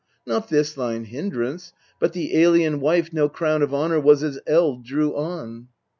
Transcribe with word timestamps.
Not 0.25 0.49
this 0.49 0.73
thine 0.73 1.03
hindrance, 1.03 1.73
but 1.99 2.13
the 2.13 2.35
alien 2.35 2.79
wife 2.79 3.13
No 3.13 3.29
crown 3.29 3.61
of 3.61 3.71
honour 3.71 3.99
was 3.99 4.23
as 4.23 4.39
eld 4.47 4.83
drew 4.83 5.15
on. 5.15 5.67